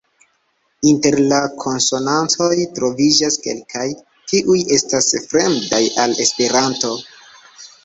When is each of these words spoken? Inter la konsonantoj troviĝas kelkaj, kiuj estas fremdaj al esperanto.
Inter 0.91 1.17
la 1.31 1.41
konsonantoj 1.63 2.47
troviĝas 2.79 3.37
kelkaj, 3.45 3.85
kiuj 4.33 4.57
estas 4.79 5.13
fremdaj 5.29 5.85
al 6.07 6.19
esperanto. 6.27 6.99